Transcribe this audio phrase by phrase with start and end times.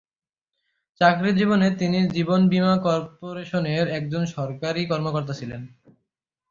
[1.01, 5.61] চাকরি জীবনে তিনি জীবন বীমা করপোরেশনের একজন সরকারি কর্মকর্তা ছিলেন।